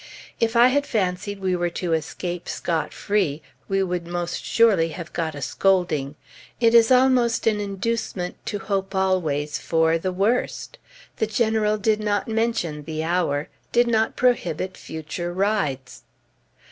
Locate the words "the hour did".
12.85-13.85